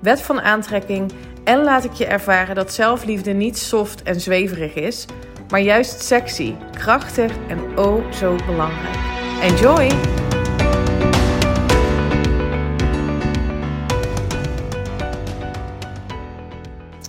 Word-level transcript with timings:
wet 0.00 0.22
van 0.22 0.40
aantrekking 0.40 1.12
en 1.44 1.62
laat 1.62 1.84
ik 1.84 1.92
je 1.92 2.06
ervaren 2.06 2.54
dat 2.54 2.72
zelfliefde 2.72 3.32
niet 3.32 3.58
soft 3.58 4.02
en 4.02 4.20
zweverig 4.20 4.74
is, 4.74 5.06
maar 5.48 5.60
juist 5.60 6.02
sexy, 6.02 6.54
krachtig 6.72 7.32
en 7.48 7.78
oh 7.78 8.12
zo 8.12 8.36
belangrijk. 8.46 8.96
Enjoy! 9.40 9.90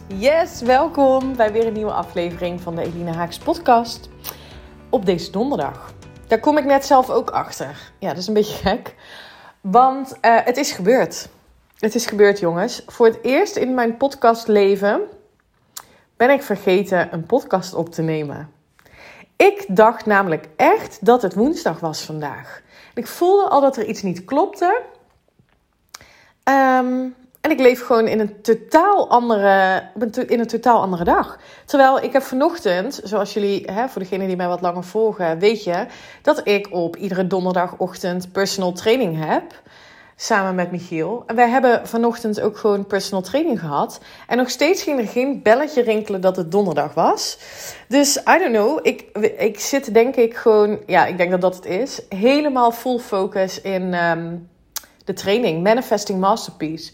Yes, 0.07 0.61
welkom 0.61 1.35
bij 1.35 1.51
weer 1.51 1.67
een 1.67 1.73
nieuwe 1.73 1.91
aflevering 1.91 2.61
van 2.61 2.75
de 2.75 2.81
Eline 2.81 3.13
Haaks 3.13 3.37
podcast. 3.37 4.09
Op 4.89 5.05
deze 5.05 5.31
donderdag. 5.31 5.93
Daar 6.27 6.39
kom 6.39 6.57
ik 6.57 6.65
net 6.65 6.85
zelf 6.85 7.09
ook 7.09 7.29
achter. 7.29 7.91
Ja, 7.99 8.09
dat 8.09 8.17
is 8.17 8.27
een 8.27 8.33
beetje 8.33 8.69
gek. 8.69 8.95
Want 9.61 10.17
uh, 10.21 10.37
het 10.43 10.57
is 10.57 10.71
gebeurd. 10.71 11.29
Het 11.81 11.95
is 11.95 12.05
gebeurd, 12.05 12.39
jongens. 12.39 12.83
Voor 12.87 13.05
het 13.05 13.19
eerst 13.21 13.55
in 13.55 13.73
mijn 13.73 13.97
podcastleven 13.97 15.01
ben 16.17 16.29
ik 16.29 16.43
vergeten 16.43 17.13
een 17.13 17.25
podcast 17.25 17.73
op 17.73 17.89
te 17.89 18.01
nemen. 18.01 18.51
Ik 19.35 19.65
dacht 19.67 20.05
namelijk 20.05 20.47
echt 20.55 21.05
dat 21.05 21.21
het 21.21 21.33
woensdag 21.33 21.79
was 21.79 22.01
vandaag. 22.01 22.61
Ik 22.93 23.07
voelde 23.07 23.49
al 23.49 23.61
dat 23.61 23.77
er 23.77 23.85
iets 23.85 24.01
niet 24.01 24.25
klopte. 24.25 24.81
Um, 26.43 27.15
en 27.41 27.51
ik 27.51 27.59
leef 27.59 27.85
gewoon 27.85 28.07
in 28.07 28.19
een 28.19 28.41
totaal 28.41 29.09
andere, 29.09 29.83
in 30.27 30.39
een 30.39 30.47
totaal 30.47 30.81
andere 30.81 31.03
dag. 31.03 31.37
Terwijl 31.65 32.01
ik 32.01 32.13
heb 32.13 32.23
vanochtend, 32.23 33.01
zoals 33.03 33.33
jullie, 33.33 33.71
hè, 33.71 33.87
voor 33.87 34.01
degenen 34.01 34.27
die 34.27 34.35
mij 34.35 34.47
wat 34.47 34.61
langer 34.61 34.83
volgen, 34.83 35.39
weet 35.39 35.63
je 35.63 35.85
dat 36.21 36.47
ik 36.47 36.67
op 36.71 36.95
iedere 36.95 37.27
donderdagochtend 37.27 38.31
personal 38.31 38.71
training 38.71 39.25
heb. 39.25 39.61
Samen 40.23 40.55
met 40.55 40.71
Michiel. 40.71 41.23
En 41.25 41.35
wij 41.35 41.49
hebben 41.49 41.87
vanochtend 41.87 42.41
ook 42.41 42.57
gewoon 42.57 42.85
personal 42.85 43.21
training 43.21 43.59
gehad. 43.59 43.99
En 44.27 44.37
nog 44.37 44.49
steeds 44.49 44.83
ging 44.83 44.99
er 44.99 45.07
geen 45.07 45.41
belletje 45.41 45.81
rinkelen 45.81 46.21
dat 46.21 46.35
het 46.35 46.51
donderdag 46.51 46.93
was. 46.93 47.37
Dus 47.87 48.17
I 48.17 48.37
don't 48.37 48.51
know. 48.51 48.79
Ik, 48.81 49.01
ik 49.37 49.59
zit 49.59 49.93
denk 49.93 50.15
ik 50.15 50.35
gewoon, 50.35 50.79
ja, 50.85 51.05
ik 51.05 51.17
denk 51.17 51.31
dat 51.31 51.41
dat 51.41 51.55
het 51.55 51.65
is. 51.65 52.01
Helemaal 52.09 52.71
full 52.71 52.99
focus 52.99 53.61
in 53.61 53.93
um, 53.93 54.49
de 55.05 55.13
training. 55.13 55.63
Manifesting 55.63 56.19
Masterpiece. 56.19 56.91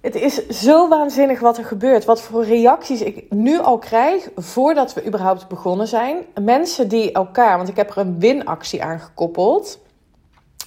Het 0.00 0.14
is 0.14 0.46
zo 0.46 0.88
waanzinnig 0.88 1.40
wat 1.40 1.58
er 1.58 1.64
gebeurt. 1.64 2.04
Wat 2.04 2.20
voor 2.20 2.44
reacties 2.44 3.00
ik 3.00 3.24
nu 3.30 3.58
al 3.58 3.78
krijg 3.78 4.28
voordat 4.36 4.94
we 4.94 5.06
überhaupt 5.06 5.48
begonnen 5.48 5.86
zijn. 5.86 6.16
Mensen 6.40 6.88
die 6.88 7.12
elkaar, 7.12 7.56
want 7.56 7.68
ik 7.68 7.76
heb 7.76 7.90
er 7.90 7.98
een 7.98 8.18
winactie 8.18 8.82
aan 8.82 9.00
gekoppeld. 9.00 9.82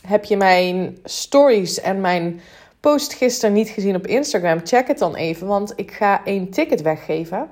Heb 0.08 0.26
je 0.26 0.38
mijn 0.38 0.98
stories 1.04 1.82
en 1.82 2.02
mijn 2.02 2.42
post 2.80 3.14
gisteren 3.14 3.56
niet 3.56 3.70
gezien 3.70 3.96
op 3.96 4.08
Instagram? 4.08 4.60
Check 4.64 4.88
het 4.88 4.98
dan 4.98 5.16
even, 5.16 5.48
want 5.48 5.74
ik 5.76 5.92
ga 5.92 6.22
één 6.26 6.50
ticket 6.50 6.82
weggeven. 6.82 7.50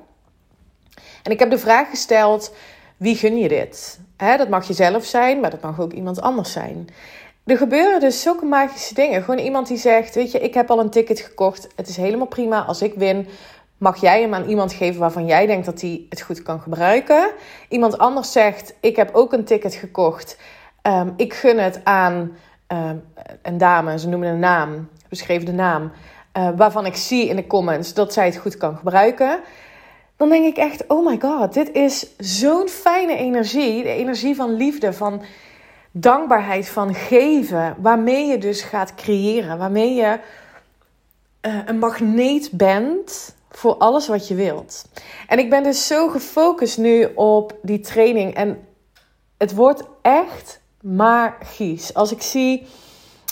En 1.23 1.31
ik 1.31 1.39
heb 1.39 1.49
de 1.49 1.57
vraag 1.57 1.89
gesteld: 1.89 2.53
wie 2.97 3.15
gun 3.15 3.37
je 3.37 3.47
dit? 3.47 3.99
dat 4.17 4.49
mag 4.49 4.67
je 4.67 4.73
zelf 4.73 5.05
zijn, 5.05 5.39
maar 5.39 5.49
dat 5.49 5.61
mag 5.61 5.79
ook 5.79 5.93
iemand 5.93 6.21
anders 6.21 6.51
zijn 6.51 6.89
er 7.45 7.57
gebeuren 7.57 7.99
dus 7.99 8.21
zulke 8.21 8.45
magische 8.45 8.93
dingen. 8.93 9.23
Gewoon 9.23 9.45
iemand 9.45 9.67
die 9.67 9.77
zegt: 9.77 10.15
Weet 10.15 10.31
je, 10.31 10.39
ik 10.39 10.53
heb 10.53 10.71
al 10.71 10.79
een 10.79 10.89
ticket 10.89 11.19
gekocht. 11.19 11.67
Het 11.75 11.87
is 11.87 11.97
helemaal 11.97 12.27
prima. 12.27 12.61
Als 12.61 12.81
ik 12.81 12.93
win, 12.93 13.27
mag 13.77 14.01
jij 14.01 14.21
hem 14.21 14.33
aan 14.33 14.49
iemand 14.49 14.73
geven 14.73 14.99
waarvan 14.99 15.25
jij 15.25 15.45
denkt 15.45 15.65
dat 15.65 15.81
hij 15.81 16.05
het 16.09 16.21
goed 16.21 16.43
kan 16.43 16.59
gebruiken. 16.59 17.31
Iemand 17.69 17.97
anders 17.97 18.31
zegt: 18.31 18.73
Ik 18.79 18.95
heb 18.95 19.09
ook 19.13 19.33
een 19.33 19.43
ticket 19.43 19.75
gekocht. 19.75 20.37
Um, 20.87 21.13
ik 21.17 21.33
gun 21.33 21.57
het 21.57 21.81
aan 21.83 22.37
um, 22.67 23.03
een 23.41 23.57
dame, 23.57 23.99
ze 23.99 24.07
noemen 24.07 24.29
een 24.29 24.39
naam, 24.39 24.89
beschreven 25.09 25.45
de 25.45 25.51
naam. 25.51 25.91
Uh, 26.37 26.49
waarvan 26.55 26.85
ik 26.85 26.95
zie 26.95 27.27
in 27.27 27.35
de 27.35 27.47
comments 27.47 27.93
dat 27.93 28.13
zij 28.13 28.25
het 28.25 28.37
goed 28.37 28.57
kan 28.57 28.77
gebruiken. 28.77 29.39
Dan 30.17 30.29
denk 30.29 30.45
ik 30.45 30.57
echt: 30.57 30.87
Oh 30.87 31.05
my 31.05 31.19
god, 31.19 31.53
dit 31.53 31.71
is 31.71 32.07
zo'n 32.17 32.67
fijne 32.67 33.15
energie. 33.15 33.83
De 33.83 33.89
energie 33.89 34.35
van 34.35 34.53
liefde, 34.53 34.93
van 34.93 35.21
dankbaarheid 35.91 36.69
van 36.69 36.93
geven, 36.93 37.75
waarmee 37.77 38.25
je 38.25 38.37
dus 38.37 38.61
gaat 38.61 38.95
creëren, 38.95 39.57
waarmee 39.57 39.93
je 39.93 40.19
uh, 41.41 41.59
een 41.65 41.79
magneet 41.79 42.49
bent 42.51 43.35
voor 43.49 43.75
alles 43.75 44.07
wat 44.07 44.27
je 44.27 44.35
wilt. 44.35 44.89
En 45.27 45.39
ik 45.39 45.49
ben 45.49 45.63
dus 45.63 45.87
zo 45.87 46.07
gefocust 46.07 46.77
nu 46.77 47.07
op 47.15 47.55
die 47.61 47.79
training 47.79 48.33
en 48.33 48.67
het 49.37 49.53
wordt 49.53 49.83
echt 50.01 50.63
magisch. 50.85 51.93
Als 51.93 52.11
ik 52.11 52.21
zie, 52.21 52.67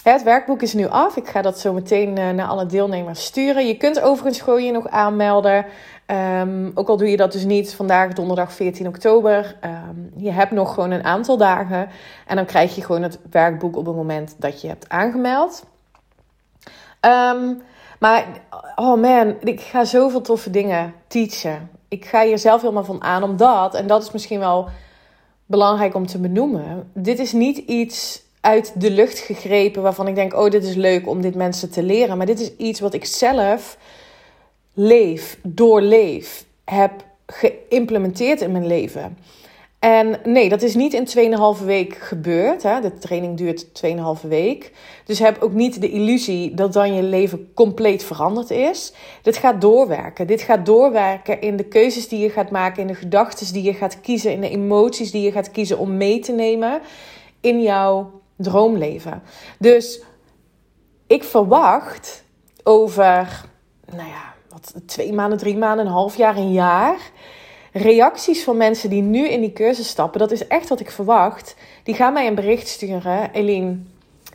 het 0.04 0.24
werkboek 0.24 0.62
is 0.62 0.74
nu 0.74 0.88
af. 0.88 1.18
Ik 1.18 1.28
ga 1.28 1.42
dat 1.42 1.60
zo 1.60 1.74
meteen 1.74 2.20
uh, 2.20 2.30
naar 2.30 2.48
alle 2.48 2.66
deelnemers 2.66 3.26
sturen. 3.26 3.68
Je 3.68 3.78
kunt 3.78 4.02
overigens 4.02 4.42
gewoon 4.42 4.64
je 4.64 4.72
nog 4.72 4.88
aanmelden. 4.88 5.66
Um, 6.08 6.72
ook 6.76 6.88
al 6.88 6.98
doe 6.98 7.10
je 7.10 7.18
dat 7.18 7.32
dus 7.32 7.44
niet 7.44 7.74
vandaag, 7.74 8.14
donderdag 8.14 8.54
14 8.54 8.88
oktober. 8.88 9.56
Um, 9.64 10.12
je 10.18 10.32
hebt 10.32 10.52
nog 10.52 10.74
gewoon 10.74 10.92
een 10.92 11.04
aantal 11.04 11.38
dagen. 11.38 11.90
En 12.28 12.36
dan 12.36 12.46
krijg 12.46 12.76
je 12.76 12.84
gewoon 12.84 13.02
het 13.02 13.20
werkboek 13.32 13.76
op 13.76 13.86
het 13.86 13.96
moment 13.96 14.36
dat 14.38 14.62
je 14.62 14.68
hebt 14.68 14.90
aangemeld. 14.90 15.66
Um, 17.02 17.62
maar, 18.00 18.26
oh 18.76 19.02
man, 19.02 19.36
ik 19.40 19.62
ga 19.62 19.86
zoveel 19.86 20.22
toffe 20.22 20.50
dingen 20.50 20.94
teachen. 21.08 21.70
Ik 21.88 22.06
ga 22.06 22.24
hier 22.24 22.40
zelf 22.40 22.62
helemaal 22.62 22.84
van 22.84 23.04
aan, 23.04 23.24
omdat, 23.24 23.76
en 23.76 23.88
dat 23.88 24.04
is 24.04 24.12
misschien 24.12 24.40
wel 24.40 24.70
belangrijk 25.54 25.96
om 25.96 26.06
te 26.06 26.20
benoemen. 26.20 26.90
Dit 26.94 27.20
is 27.20 27.32
niet 27.32 27.58
iets 27.58 28.22
uit 28.42 28.82
de 28.82 28.92
lucht 28.92 29.20
gegrepen 29.20 29.82
waarvan 29.82 30.08
ik 30.08 30.16
denk: 30.16 30.34
oh, 30.34 30.50
dit 30.50 30.64
is 30.64 30.76
leuk 30.76 31.08
om 31.08 31.22
dit 31.22 31.36
mensen 31.36 31.70
te 31.72 31.84
leren. 31.84 32.18
Maar 32.18 32.26
dit 32.26 32.40
is 32.40 32.56
iets 32.58 32.80
wat 32.80 32.94
ik 32.94 33.06
zelf 33.06 33.78
leef, 34.74 35.38
doorleef, 35.44 36.46
heb 36.66 36.92
geïmplementeerd 37.26 38.42
in 38.42 38.52
mijn 38.52 38.68
leven. 38.68 39.18
En 39.84 40.20
nee, 40.24 40.50
dat 40.50 40.62
is 40.62 40.76
niet 40.76 40.94
in 40.94 41.08
2,5 41.60 41.66
week 41.66 41.96
gebeurd. 41.96 42.64
Hè? 42.64 42.82
De 42.82 42.98
training 42.98 43.38
duurt 43.38 43.66
2,5 44.22 44.28
week. 44.28 44.72
Dus 45.06 45.20
heb 45.20 45.42
ook 45.42 45.54
niet 45.54 45.82
de 45.82 45.90
illusie 45.90 46.54
dat 46.54 46.74
dan 46.74 46.94
je 46.94 47.04
leven 47.04 47.54
compleet 47.54 48.04
veranderd 48.04 48.52
is. 48.52 48.94
Dit 49.22 49.38
gaat 49.38 49.62
doorwerken. 49.62 50.28
Dit 50.28 50.42
gaat 50.42 50.66
doorwerken 50.66 51.42
in 51.42 51.58
de 51.58 51.64
keuzes 51.64 52.08
die 52.08 52.20
je 52.20 52.30
gaat 52.30 52.52
maken, 52.52 52.82
in 52.82 52.88
de 52.88 52.96
gedachten 52.96 53.54
die 53.54 53.64
je 53.64 53.74
gaat 53.74 54.02
kiezen, 54.02 54.32
in 54.32 54.42
de 54.42 54.50
emoties 54.50 55.12
die 55.12 55.22
je 55.22 55.32
gaat 55.32 55.52
kiezen 55.52 55.78
om 55.78 55.98
mee 55.98 56.20
te 56.20 56.32
nemen 56.32 56.82
in 57.42 57.62
jouw 57.62 58.12
droomleven. 58.36 59.24
Dus 59.60 60.02
ik 61.08 61.24
verwacht 61.24 62.24
over, 62.64 63.46
nou 63.86 64.10
ja, 64.10 64.34
wat, 64.50 64.74
twee 64.86 65.14
maanden, 65.14 65.38
drie 65.38 65.58
maanden, 65.58 65.86
een 65.86 65.92
half 65.92 66.18
jaar, 66.18 66.38
een 66.38 66.54
jaar. 66.54 67.12
Reacties 67.76 68.44
van 68.44 68.58
mensen 68.58 68.90
die 68.90 69.02
nu 69.02 69.28
in 69.28 69.42
die 69.42 69.54
cursus 69.54 69.88
stappen, 69.88 70.20
dat 70.20 70.32
is 70.32 70.48
echt 70.48 70.70
wat 70.70 70.80
ik 70.80 70.92
verwacht. 70.92 71.56
Die 71.84 71.96
gaan 71.96 72.14
mij 72.14 72.28
een 72.28 72.36
bericht 72.36 72.68
sturen. 72.68 73.32
Eline, 73.32 73.78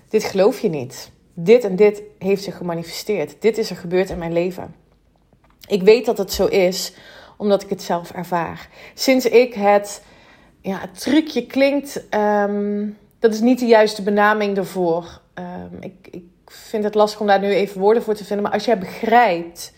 dit 0.08 0.24
geloof 0.24 0.60
je 0.60 0.68
niet. 0.68 1.10
Dit 1.34 1.64
en 1.64 1.76
dit 1.76 2.02
heeft 2.18 2.42
zich 2.42 2.56
gemanifesteerd. 2.56 3.36
Dit 3.40 3.58
is 3.58 3.70
er 3.70 3.76
gebeurd 3.76 4.10
in 4.10 4.18
mijn 4.18 4.32
leven. 4.32 4.74
Ik 5.66 5.82
weet 5.82 6.06
dat 6.06 6.18
het 6.18 6.32
zo 6.32 6.46
is, 6.46 6.92
omdat 7.36 7.62
ik 7.62 7.68
het 7.68 7.82
zelf 7.82 8.10
ervaar. 8.10 8.68
Sinds 8.94 9.26
ik 9.26 9.54
het, 9.54 10.02
ja, 10.60 10.80
trucje 10.98 11.46
klinkt, 11.46 12.04
um, 12.14 12.98
dat 13.18 13.34
is 13.34 13.40
niet 13.40 13.58
de 13.58 13.66
juiste 13.66 14.02
benaming 14.02 14.56
ervoor. 14.56 15.20
Um, 15.34 15.78
ik, 15.80 16.08
ik 16.10 16.24
vind 16.46 16.84
het 16.84 16.94
lastig 16.94 17.20
om 17.20 17.26
daar 17.26 17.40
nu 17.40 17.48
even 17.48 17.80
woorden 17.80 18.02
voor 18.02 18.14
te 18.14 18.24
vinden. 18.24 18.44
Maar 18.44 18.54
als 18.54 18.64
jij 18.64 18.78
begrijpt 18.78 19.72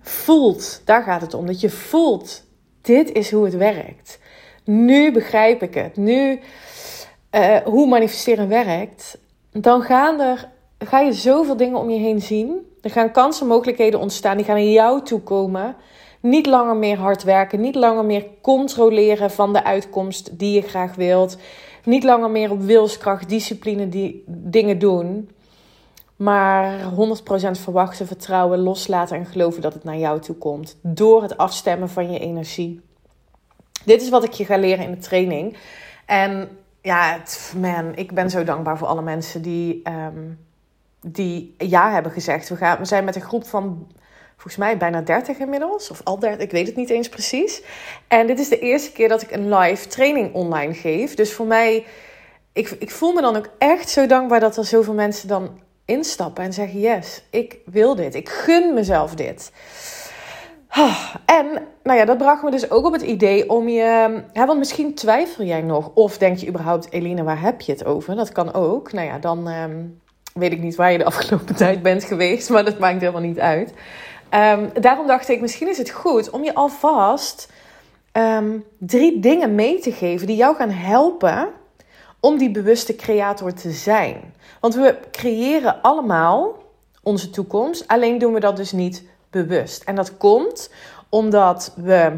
voelt, 0.00 0.82
daar 0.84 1.02
gaat 1.02 1.20
het 1.20 1.34
om. 1.34 1.46
Dat 1.46 1.60
je 1.60 1.70
voelt, 1.70 2.42
dit 2.90 3.12
is 3.12 3.30
hoe 3.30 3.44
het 3.44 3.56
werkt. 3.56 4.18
Nu 4.64 5.12
begrijp 5.12 5.62
ik 5.62 5.74
het. 5.74 5.96
Nu 5.96 6.40
uh, 7.34 7.56
hoe 7.56 7.88
manifesteren 7.88 8.48
werkt. 8.48 9.18
Dan 9.52 9.82
gaan 9.82 10.20
er, 10.20 10.48
ga 10.78 11.00
je 11.00 11.12
zoveel 11.12 11.56
dingen 11.56 11.78
om 11.78 11.90
je 11.90 11.98
heen 11.98 12.20
zien. 12.20 12.66
Er 12.82 12.90
gaan 12.90 13.12
kansen, 13.12 13.46
mogelijkheden 13.46 14.00
ontstaan. 14.00 14.36
Die 14.36 14.46
gaan 14.46 14.54
naar 14.54 14.64
jou 14.64 15.02
toe 15.02 15.20
komen. 15.20 15.76
Niet 16.20 16.46
langer 16.46 16.76
meer 16.76 16.96
hard 16.96 17.22
werken. 17.22 17.60
Niet 17.60 17.74
langer 17.74 18.04
meer 18.04 18.26
controleren 18.42 19.30
van 19.30 19.52
de 19.52 19.64
uitkomst 19.64 20.38
die 20.38 20.52
je 20.52 20.62
graag 20.62 20.94
wilt. 20.94 21.36
Niet 21.84 22.04
langer 22.04 22.30
meer 22.30 22.50
op 22.50 22.60
wilskracht, 22.60 23.28
discipline 23.28 23.88
die 23.88 24.24
dingen 24.26 24.78
doen. 24.78 25.30
Maar 26.20 26.80
100% 26.82 27.60
verwachten, 27.60 28.06
vertrouwen, 28.06 28.58
loslaten 28.58 29.16
en 29.16 29.26
geloven 29.26 29.62
dat 29.62 29.74
het 29.74 29.84
naar 29.84 29.96
jou 29.96 30.20
toe 30.20 30.36
komt. 30.36 30.76
Door 30.82 31.22
het 31.22 31.36
afstemmen 31.36 31.88
van 31.88 32.12
je 32.12 32.18
energie. 32.18 32.80
Dit 33.84 34.02
is 34.02 34.08
wat 34.08 34.24
ik 34.24 34.32
je 34.32 34.44
ga 34.44 34.56
leren 34.56 34.84
in 34.84 34.90
de 34.90 34.98
training. 34.98 35.56
En 36.06 36.48
ja, 36.82 37.20
man, 37.56 37.96
ik 37.96 38.12
ben 38.12 38.30
zo 38.30 38.44
dankbaar 38.44 38.78
voor 38.78 38.86
alle 38.86 39.02
mensen 39.02 39.42
die, 39.42 39.80
ehm, 39.82 40.28
die 41.00 41.54
ja 41.58 41.92
hebben 41.92 42.12
gezegd. 42.12 42.48
We, 42.48 42.56
gaan, 42.56 42.78
we 42.78 42.84
zijn 42.84 43.04
met 43.04 43.16
een 43.16 43.20
groep 43.20 43.46
van 43.46 43.86
volgens 44.30 44.56
mij 44.56 44.76
bijna 44.76 45.00
30 45.00 45.38
inmiddels. 45.38 45.90
Of 45.90 46.00
al 46.04 46.18
30, 46.18 46.40
ik 46.40 46.50
weet 46.50 46.66
het 46.66 46.76
niet 46.76 46.90
eens 46.90 47.08
precies. 47.08 47.62
En 48.08 48.26
dit 48.26 48.38
is 48.38 48.48
de 48.48 48.58
eerste 48.58 48.92
keer 48.92 49.08
dat 49.08 49.22
ik 49.22 49.30
een 49.30 49.54
live 49.54 49.88
training 49.88 50.34
online 50.34 50.74
geef. 50.74 51.14
Dus 51.14 51.32
voor 51.32 51.46
mij, 51.46 51.86
ik, 52.52 52.70
ik 52.78 52.90
voel 52.90 53.12
me 53.12 53.20
dan 53.20 53.36
ook 53.36 53.48
echt 53.58 53.88
zo 53.88 54.06
dankbaar 54.06 54.40
dat 54.40 54.56
er 54.56 54.64
zoveel 54.64 54.94
mensen 54.94 55.28
dan 55.28 55.68
instappen 55.90 56.44
en 56.44 56.52
zeggen: 56.52 56.80
Yes, 56.80 57.22
ik 57.30 57.58
wil 57.64 57.94
dit. 57.94 58.14
Ik 58.14 58.28
gun 58.28 58.74
mezelf 58.74 59.14
dit. 59.14 59.52
Ah, 60.68 61.14
en 61.24 61.46
nou 61.82 61.98
ja, 61.98 62.04
dat 62.04 62.18
bracht 62.18 62.42
me 62.42 62.50
dus 62.50 62.70
ook 62.70 62.86
op 62.86 62.92
het 62.92 63.02
idee 63.02 63.50
om 63.50 63.68
je. 63.68 64.22
Hè, 64.32 64.46
want 64.46 64.58
misschien 64.58 64.94
twijfel 64.94 65.44
jij 65.44 65.60
nog. 65.60 65.90
Of 65.94 66.18
denk 66.18 66.36
je 66.36 66.48
überhaupt, 66.48 66.92
Eline, 66.92 67.22
waar 67.22 67.40
heb 67.40 67.60
je 67.60 67.72
het 67.72 67.84
over? 67.84 68.16
Dat 68.16 68.32
kan 68.32 68.54
ook. 68.54 68.92
Nou 68.92 69.06
ja, 69.06 69.18
dan 69.18 69.48
ehm, 69.48 69.84
weet 70.34 70.52
ik 70.52 70.60
niet 70.60 70.76
waar 70.76 70.92
je 70.92 70.98
de 70.98 71.04
afgelopen 71.04 71.56
tijd 71.66 71.82
bent 71.82 72.04
geweest. 72.04 72.50
Maar 72.50 72.64
dat 72.64 72.78
maakt 72.78 73.00
helemaal 73.00 73.20
niet 73.20 73.40
uit. 73.40 73.72
Ehm, 74.28 74.68
daarom 74.80 75.06
dacht 75.06 75.28
ik, 75.28 75.40
misschien 75.40 75.68
is 75.68 75.78
het 75.78 75.90
goed 75.90 76.30
om 76.30 76.44
je 76.44 76.54
alvast 76.54 77.52
um, 78.12 78.64
drie 78.78 79.20
dingen 79.20 79.54
mee 79.54 79.78
te 79.78 79.92
geven 79.92 80.26
die 80.26 80.36
jou 80.36 80.56
gaan 80.56 80.70
helpen 80.70 81.48
om 82.20 82.38
die 82.38 82.50
bewuste 82.50 82.96
creator 82.96 83.52
te 83.52 83.70
zijn. 83.70 84.34
Want 84.60 84.74
we 84.74 84.98
creëren 85.10 85.82
allemaal 85.82 86.56
onze 87.02 87.30
toekomst, 87.30 87.88
alleen 87.88 88.18
doen 88.18 88.32
we 88.32 88.40
dat 88.40 88.56
dus 88.56 88.72
niet 88.72 89.02
bewust. 89.30 89.82
En 89.82 89.94
dat 89.94 90.16
komt 90.16 90.70
omdat 91.08 91.72
we 91.76 92.12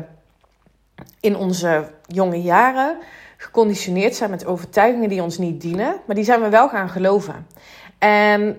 in 1.21 1.37
onze 1.37 1.91
jonge 2.07 2.43
jaren 2.43 2.99
geconditioneerd 3.37 4.15
zijn 4.15 4.31
met 4.31 4.47
overtuigingen 4.47 5.09
die 5.09 5.23
ons 5.23 5.39
niet 5.39 5.61
dienen, 5.61 6.01
maar 6.07 6.17
die 6.17 6.25
zijn 6.25 6.43
we 6.43 6.49
wel 6.49 6.69
gaan 6.69 6.89
geloven. 6.89 7.47
En 7.99 8.59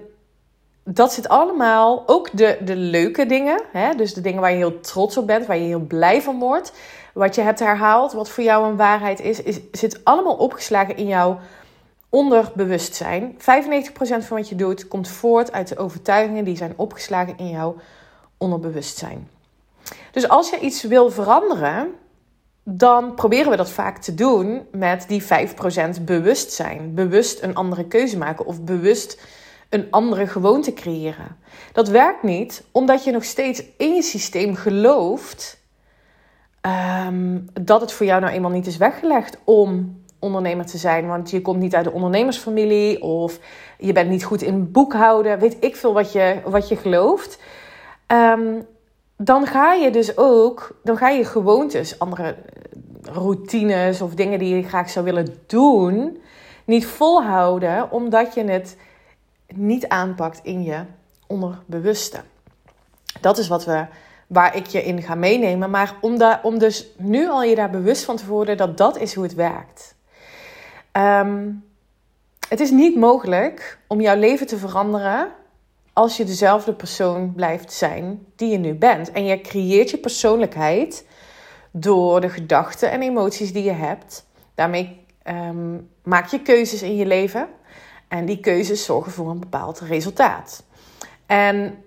dat 0.83 1.13
zit 1.13 1.29
allemaal, 1.29 2.03
ook 2.05 2.29
de, 2.33 2.57
de 2.65 2.75
leuke 2.75 3.25
dingen, 3.25 3.61
hè? 3.71 3.95
dus 3.95 4.13
de 4.13 4.21
dingen 4.21 4.41
waar 4.41 4.51
je 4.51 4.57
heel 4.57 4.79
trots 4.79 5.17
op 5.17 5.27
bent, 5.27 5.45
waar 5.45 5.57
je 5.57 5.63
heel 5.63 5.79
blij 5.79 6.21
van 6.21 6.39
wordt, 6.39 6.73
wat 7.13 7.35
je 7.35 7.41
hebt 7.41 7.59
herhaald, 7.59 8.13
wat 8.13 8.29
voor 8.29 8.43
jou 8.43 8.67
een 8.67 8.75
waarheid 8.75 9.19
is, 9.19 9.41
is 9.41 9.59
zit 9.71 9.99
allemaal 10.03 10.35
opgeslagen 10.35 10.97
in 10.97 11.07
jouw 11.07 11.39
onderbewustzijn. 12.09 13.37
95% 13.37 13.37
van 13.97 14.37
wat 14.37 14.49
je 14.49 14.55
doet 14.55 14.87
komt 14.87 15.07
voort 15.07 15.51
uit 15.51 15.67
de 15.67 15.77
overtuigingen 15.77 16.43
die 16.43 16.57
zijn 16.57 16.73
opgeslagen 16.75 17.37
in 17.37 17.49
jouw 17.49 17.75
onderbewustzijn. 18.37 19.29
Dus 20.11 20.27
als 20.27 20.49
je 20.49 20.59
iets 20.59 20.83
wil 20.83 21.11
veranderen, 21.11 21.93
dan 22.63 23.15
proberen 23.15 23.51
we 23.51 23.57
dat 23.57 23.71
vaak 23.71 23.97
te 23.97 24.13
doen 24.13 24.67
met 24.71 25.05
die 25.07 25.23
5% 25.23 25.25
bewustzijn. 26.01 26.93
Bewust 26.93 27.41
een 27.41 27.55
andere 27.55 27.85
keuze 27.85 28.17
maken 28.17 28.45
of 28.45 28.61
bewust 28.61 29.21
een 29.69 29.87
andere 29.89 30.27
gewoonte 30.27 30.73
creëren. 30.73 31.37
Dat 31.71 31.87
werkt 31.87 32.23
niet 32.23 32.63
omdat 32.71 33.03
je 33.03 33.11
nog 33.11 33.23
steeds 33.23 33.63
in 33.77 33.93
je 33.93 34.01
systeem 34.01 34.55
gelooft 34.55 35.62
ehm, 36.63 37.39
dat 37.61 37.81
het 37.81 37.91
voor 37.91 38.05
jou 38.05 38.21
nou 38.21 38.33
eenmaal 38.33 38.51
niet 38.51 38.67
is 38.67 38.77
weggelegd 38.77 39.37
om 39.43 40.01
ondernemer 40.19 40.65
te 40.65 40.77
zijn. 40.77 41.07
Want 41.07 41.29
je 41.29 41.41
komt 41.41 41.59
niet 41.59 41.75
uit 41.75 41.83
de 41.83 41.91
ondernemersfamilie 41.91 43.01
of 43.01 43.39
je 43.77 43.93
bent 43.93 44.09
niet 44.09 44.23
goed 44.23 44.41
in 44.41 44.71
boekhouden. 44.71 45.39
Weet 45.39 45.57
ik 45.59 45.75
veel 45.75 45.93
wat 45.93 46.11
je, 46.11 46.41
wat 46.45 46.67
je 46.69 46.75
gelooft. 46.75 47.39
Ehm, 48.07 48.61
dan 49.17 49.45
ga 49.45 49.73
je 49.73 49.91
dus 49.91 50.17
ook, 50.17 50.79
dan 50.83 50.97
ga 50.97 51.09
je 51.09 51.25
gewoontes, 51.25 51.99
andere 51.99 52.35
routines 53.01 54.01
of 54.01 54.15
dingen 54.15 54.39
die 54.39 54.55
je 54.55 54.63
graag 54.63 54.89
zou 54.89 55.05
willen 55.05 55.27
doen, 55.47 56.17
niet 56.65 56.85
volhouden 56.85 57.91
omdat 57.91 58.33
je 58.33 58.43
het 58.43 58.77
niet 59.55 59.87
aanpakt 59.87 60.39
in 60.43 60.63
je 60.63 60.83
onderbewuste. 61.27 62.19
Dat 63.21 63.37
is 63.37 63.47
wat 63.47 63.65
we, 63.65 63.85
waar 64.33 64.55
ik 64.55 64.65
je 64.65 64.83
in 64.83 65.01
ga 65.01 65.15
meenemen. 65.15 65.69
Maar 65.69 65.95
om, 66.01 66.17
da, 66.17 66.39
om 66.43 66.57
dus 66.57 66.87
nu 66.97 67.29
al 67.29 67.43
je 67.43 67.55
daar 67.55 67.69
bewust 67.69 68.03
van 68.03 68.15
te 68.15 68.25
worden 68.25 68.57
dat 68.57 68.77
dat 68.77 68.97
is 68.97 69.13
hoe 69.13 69.23
het 69.23 69.33
werkt. 69.33 69.95
Ehm, 70.91 71.51
het 72.49 72.59
is 72.59 72.71
niet 72.71 72.95
mogelijk 72.95 73.77
om 73.87 74.01
jouw 74.01 74.17
leven 74.17 74.47
te 74.47 74.57
veranderen 74.57 75.27
als 75.93 76.17
je 76.17 76.23
dezelfde 76.23 76.73
persoon 76.73 77.33
blijft 77.33 77.73
zijn 77.73 78.25
die 78.35 78.49
je 78.51 78.57
nu 78.57 78.73
bent. 78.73 79.11
En 79.11 79.25
je 79.25 79.41
creëert 79.41 79.89
je 79.89 79.97
persoonlijkheid 79.97 81.05
door 81.71 82.21
de 82.21 82.29
gedachten 82.29 82.91
en 82.91 83.01
emoties 83.01 83.53
die 83.53 83.63
je 83.63 83.71
hebt. 83.71 84.25
Daarmee 84.55 85.05
ehm, 85.23 85.77
maak 86.03 86.27
je 86.27 86.41
keuzes 86.41 86.81
in 86.81 86.95
je 86.95 87.05
leven. 87.05 87.47
En 88.07 88.25
die 88.25 88.39
keuzes 88.39 88.85
zorgen 88.85 89.11
voor 89.11 89.29
een 89.29 89.39
bepaald 89.39 89.79
resultaat. 89.79 90.63
En 91.25 91.83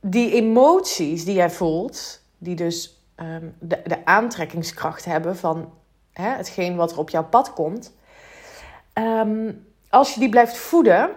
die 0.00 0.32
emoties 0.32 1.24
die 1.24 1.34
jij 1.34 1.50
voelt, 1.50 2.20
die 2.38 2.54
dus 2.54 3.04
ehm, 3.14 3.44
de, 3.58 3.80
de, 3.84 4.04
aantrekkingskracht 4.04 5.04
hebben 5.04 5.36
van 5.36 5.72
hè, 6.12 6.28
hetgeen 6.28 6.76
wat 6.76 6.92
er 6.92 6.98
op 6.98 7.10
jouw 7.10 7.24
pad 7.24 7.52
komt. 7.52 7.92
Ehm, 8.92 9.52
als 9.88 10.14
je 10.14 10.20
die 10.20 10.28
blijft 10.28 10.56
voeden, 10.56 11.10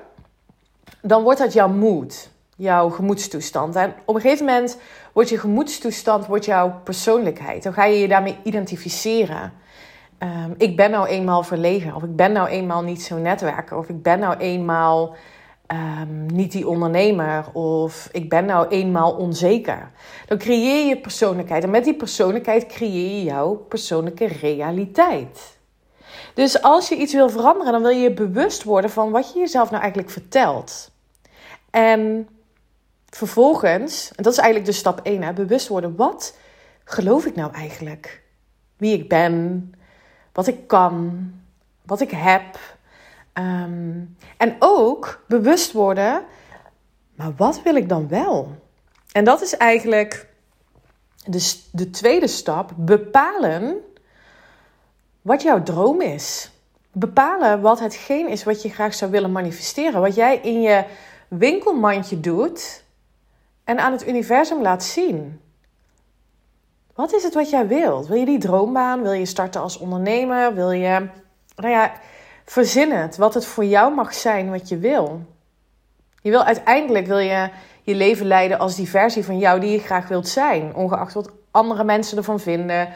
dan 1.01 1.24
wordt 1.24 1.39
dat 1.39 1.53
jouw 1.53 1.69
moed, 1.69 2.30
jouw 2.56 2.89
gemoedstoestand. 2.89 3.75
En 3.75 3.94
op 4.06 4.15
een 4.15 4.21
gegeven 4.21 4.45
moment 4.45 4.77
wordt 5.13 5.29
je 5.29 5.38
gemoedstoestand 5.38 6.25
wordt 6.25 6.45
jouw 6.45 6.81
persoonlijkheid. 6.83 7.63
Dan 7.63 7.74
ga 7.74 7.86
je 7.86 8.00
je 8.00 8.07
daarmee 8.07 8.38
identificeren. 8.44 9.53
Ehm, 10.18 10.51
ik 10.57 10.75
ben 10.75 10.91
nou 10.91 11.07
eenmaal 11.07 11.44
verlegen, 11.44 11.95
of 11.95 12.03
ik 12.03 12.15
ben 12.15 12.31
nou 12.31 12.47
eenmaal 12.47 12.81
niet 12.81 13.03
zo'n 13.03 13.21
netwerker, 13.21 13.77
of 13.77 13.89
ik 13.89 14.01
ben 14.01 14.19
nou 14.19 14.38
eenmaal 14.38 15.15
ehm, 15.73 16.35
niet 16.35 16.51
die 16.51 16.67
ondernemer, 16.67 17.51
of 17.53 18.09
ik 18.11 18.29
ben 18.29 18.45
nou 18.45 18.67
eenmaal 18.67 19.11
onzeker. 19.11 19.91
Dan 20.27 20.37
creëer 20.37 20.87
je 20.87 20.97
persoonlijkheid 20.97 21.63
en 21.63 21.69
met 21.69 21.83
die 21.83 21.95
persoonlijkheid 21.95 22.65
creëer 22.65 23.17
je 23.17 23.23
jouw 23.23 23.55
persoonlijke 23.55 24.25
realiteit. 24.25 25.57
Dus 26.33 26.61
als 26.61 26.89
je 26.89 26.95
iets 26.95 27.13
wil 27.13 27.29
veranderen, 27.29 27.71
dan 27.71 27.81
wil 27.81 27.91
je 27.91 28.13
bewust 28.13 28.63
worden 28.63 28.89
van 28.89 29.11
wat 29.11 29.33
je 29.33 29.39
jezelf 29.39 29.69
nou 29.69 29.81
eigenlijk 29.81 30.11
vertelt. 30.11 30.91
En 31.69 32.27
vervolgens, 33.09 34.12
en 34.15 34.24
dat 34.24 34.33
is 34.33 34.39
eigenlijk 34.39 34.71
de 34.71 34.77
stap 34.77 35.00
1, 35.03 35.21
hè, 35.21 35.33
bewust 35.33 35.67
worden, 35.67 35.95
wat 35.95 36.38
geloof 36.83 37.25
ik 37.25 37.36
nou 37.36 37.53
eigenlijk? 37.53 38.24
Wie 38.77 38.98
ik 38.98 39.09
ben, 39.09 39.74
wat 40.33 40.48
ik 40.48 40.67
kan, 40.67 41.31
wat 41.86 42.01
ik 42.01 42.12
heb. 42.12 42.59
Ehm, 43.33 43.99
en 44.37 44.55
ook 44.59 45.23
bewust 45.27 45.71
worden, 45.71 46.23
maar 47.15 47.33
wat 47.35 47.61
wil 47.61 47.75
ik 47.75 47.89
dan 47.89 48.07
wel? 48.07 48.55
En 49.11 49.23
dat 49.23 49.41
is 49.41 49.57
eigenlijk 49.57 50.27
de, 51.25 51.61
de 51.71 51.89
tweede 51.89 52.27
stap: 52.27 52.71
bepalen 52.75 53.77
wat 55.21 55.41
jouw 55.41 55.63
droom 55.63 56.01
is. 56.01 56.51
Bepalen 56.91 57.61
wat 57.61 57.79
hetgeen 57.79 58.27
is 58.27 58.43
wat 58.43 58.61
je 58.61 58.69
graag 58.69 58.93
zou 58.93 59.11
willen 59.11 59.31
manifesteren. 59.31 60.01
Wat 60.01 60.15
jij 60.15 60.37
in 60.37 60.61
je 60.61 60.85
winkelmandje 61.27 62.19
doet 62.19 62.83
en 63.63 63.79
aan 63.79 63.91
het 63.91 64.07
universum 64.07 64.61
laat 64.61 64.83
zien. 64.83 65.41
Wat 66.95 67.13
is 67.13 67.23
het 67.23 67.33
wat 67.33 67.49
jij 67.49 67.67
wilt? 67.67 68.07
Wil 68.07 68.17
je 68.17 68.25
die 68.25 68.37
droombaan? 68.37 69.01
Wil 69.01 69.11
je 69.11 69.25
starten 69.25 69.61
als 69.61 69.77
ondernemer? 69.77 70.53
Wil 70.53 70.71
je, 70.71 71.07
nou 71.55 71.69
ja, 71.69 71.93
verzin 72.45 72.91
het. 72.91 73.17
Wat 73.17 73.33
het 73.33 73.45
voor 73.45 73.65
jou 73.65 73.93
mag 73.93 74.13
zijn 74.13 74.50
wat 74.50 74.69
je 74.69 74.77
wil. 74.77 75.21
Je 76.21 76.29
wil 76.29 76.43
uiteindelijk 76.43 77.07
wil 77.07 77.17
je 77.17 77.50
je 77.81 77.95
leven 77.95 78.25
leiden 78.25 78.59
als 78.59 78.75
die 78.75 78.89
versie 78.89 79.25
van 79.25 79.38
jou 79.38 79.59
die 79.59 79.71
je 79.71 79.79
graag 79.79 80.07
wilt 80.07 80.27
zijn. 80.27 80.75
Ongeacht 80.75 81.13
wat 81.13 81.31
andere 81.51 81.83
mensen 81.83 82.17
ervan 82.17 82.39
vinden. 82.39 82.89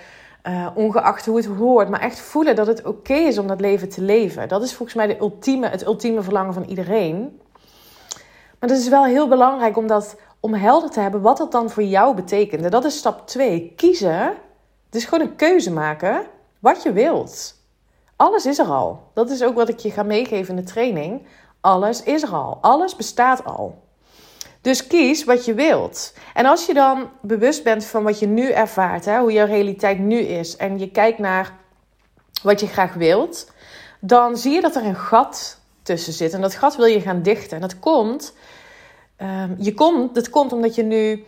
Uh, 0.43 0.67
ongeacht 0.75 1.25
hoe 1.25 1.37
het 1.37 1.45
hoort. 1.45 1.89
Maar 1.89 1.99
echt 1.99 2.19
voelen 2.19 2.55
dat 2.55 2.67
het 2.67 2.85
oké 2.85 3.13
is 3.13 3.37
om 3.37 3.47
dat 3.47 3.61
leven 3.61 3.89
te 3.89 4.01
leven. 4.01 4.47
Dat 4.47 4.63
is 4.63 4.73
volgens 4.73 4.97
mij 4.97 5.07
de 5.07 5.19
ultieme, 5.19 5.67
het 5.67 5.85
ultieme 5.85 6.21
verlangen 6.21 6.53
van 6.53 6.63
iedereen. 6.63 7.41
Maar 8.59 8.69
het 8.69 8.79
is 8.79 8.87
wel 8.87 9.05
heel 9.05 9.27
belangrijk 9.27 9.77
om 9.77 9.87
dat 9.87 10.15
om 10.39 10.53
helder 10.53 10.89
te 10.89 10.99
hebben 10.99 11.21
wat 11.21 11.37
dat 11.37 11.51
dan 11.51 11.69
voor 11.69 11.83
jou 11.83 12.15
betekent. 12.15 12.63
En 12.63 12.71
dat 12.71 12.85
is 12.85 12.97
stap 12.97 13.27
2. 13.27 13.73
Kiezen. 13.75 14.33
Is 14.91 15.05
gewoon 15.05 15.27
een 15.27 15.35
keuze 15.35 15.71
maken 15.71 16.25
wat 16.59 16.83
je 16.83 16.91
wilt. 16.91 17.56
Alles 18.17 18.45
is 18.45 18.59
er 18.59 18.65
al. 18.65 19.11
Dat 19.13 19.29
is 19.29 19.43
ook 19.43 19.55
wat 19.55 19.69
ik 19.69 19.79
je 19.79 19.91
ga 19.91 20.03
meegeven 20.03 20.57
in 20.57 20.65
de 20.65 20.71
training. 20.71 21.27
Alles 21.61 22.03
is 22.03 22.23
er 22.23 22.29
al. 22.29 22.57
Alles 22.61 22.95
bestaat 22.95 23.45
al. 23.45 23.81
Dus 24.61 24.87
kies 24.87 25.23
wat 25.23 25.45
je 25.45 25.53
wilt. 25.53 26.13
En 26.33 26.45
als 26.45 26.65
je 26.65 26.73
dan 26.73 27.09
bewust 27.21 27.63
bent 27.63 27.85
van 27.85 28.03
wat 28.03 28.19
je 28.19 28.27
nu 28.27 28.51
ervaart, 28.51 29.05
hè, 29.05 29.19
hoe 29.19 29.31
jouw 29.31 29.45
realiteit 29.45 29.99
nu 29.99 30.17
is, 30.17 30.55
en 30.55 30.79
je 30.79 30.91
kijkt 30.91 31.19
naar 31.19 31.53
wat 32.43 32.59
je 32.59 32.67
graag 32.67 32.93
wilt, 32.93 33.51
dan 33.99 34.37
zie 34.37 34.53
je 34.53 34.61
dat 34.61 34.75
er 34.75 34.85
een 34.85 34.95
gat 34.95 35.59
tussen 35.83 36.13
zit. 36.13 36.33
En 36.33 36.41
dat 36.41 36.55
gat 36.55 36.75
wil 36.75 36.85
je 36.85 37.01
gaan 37.01 37.21
dichten. 37.21 37.55
En 37.55 37.61
dat 37.61 37.79
komt 37.79 38.33
Um, 39.21 39.55
je 39.57 39.73
komt, 39.73 40.15
dat 40.15 40.29
komt 40.29 40.53
omdat 40.53 40.75
je 40.75 40.83
nu 40.83 41.23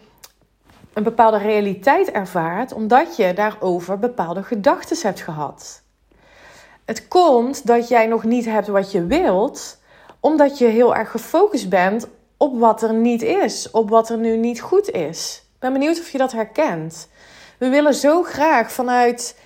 een 0.93 1.03
bepaalde 1.03 1.37
realiteit 1.37 2.11
ervaart 2.11 2.73
omdat 2.73 3.15
je 3.15 3.33
daarover 3.33 3.99
bepaalde 3.99 4.43
gedachten 4.43 4.97
hebt 5.01 5.21
gehad. 5.21 5.81
Het 6.89 7.07
komt 7.07 7.67
dat 7.67 7.87
jij 7.87 8.07
nog 8.07 8.23
niet 8.23 8.45
hebt 8.45 8.67
wat 8.67 8.91
je 8.91 9.05
wilt, 9.05 9.81
omdat 10.19 10.57
je 10.57 10.65
heel 10.65 10.95
erg 10.95 11.11
gefocust 11.11 11.69
bent 11.69 12.07
op 12.37 12.59
wat 12.59 12.81
er 12.81 12.93
niet 12.93 13.21
is, 13.21 13.71
op 13.71 13.89
wat 13.89 14.09
er 14.09 14.17
nu 14.17 14.37
niet 14.37 14.61
goed 14.61 14.89
is. 14.89 15.43
Ik 15.53 15.59
ben 15.59 15.73
benieuwd 15.73 15.99
of 15.99 16.09
je 16.09 16.17
dat 16.17 16.31
herkent. 16.31 17.09
We 17.57 17.69
willen 17.69 17.93
zo 17.93 18.23
graag 18.23 18.71
vanuit 18.71 19.39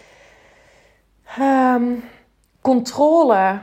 um, 1.39 2.03
controle 2.61 3.59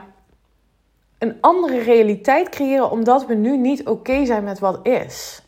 een 1.17 1.37
andere 1.41 1.79
realiteit 1.79 2.49
creëren, 2.49 2.91
omdat 2.91 3.25
we 3.25 3.33
nu 3.33 3.57
niet 3.57 3.87
oké 3.87 4.25
zijn 4.25 4.43
met 4.43 4.59
wat 4.59 4.79
is. 4.87 5.41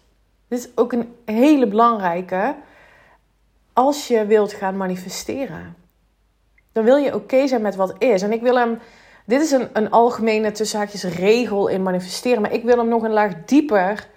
Dit 0.47 0.59
is 0.59 0.69
ook 0.75 0.93
een 0.93 1.15
hele 1.25 1.67
belangrijke 1.67 2.55
als 3.73 4.07
je 4.07 4.25
wilt 4.25 4.53
gaan 4.53 4.77
manifesteren. 4.77 5.82
Dan 6.73 6.83
wil 6.83 6.95
je 6.95 7.15
oké 7.15 7.47
zijn 7.47 7.61
met 7.61 7.75
wat 7.75 7.93
is. 7.97 8.21
En 8.21 8.31
ik 8.31 8.41
wil 8.41 8.55
hem. 8.55 8.79
Dit 9.25 9.41
is 9.41 9.51
een, 9.51 9.69
een 9.73 9.91
algemene 9.91 10.51
tussenhaakjes 10.51 11.03
regel 11.03 11.67
in 11.67 11.83
manifesteren. 11.83 12.41
Maar 12.41 12.53
ik 12.53 12.63
wil 12.63 12.77
hem 12.77 12.87
nog 12.87 13.03
een 13.03 13.11
laag 13.11 13.33
dieper 13.45 14.07